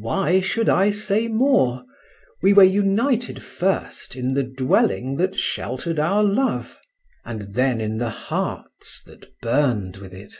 [0.00, 1.84] Why should I say more:
[2.42, 6.76] We were united first in the dwelling that sheltered our love,
[7.24, 10.34] and then in the hearts that burned with it.